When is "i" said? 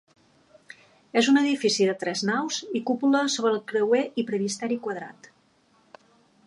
2.79-2.81, 4.23-4.27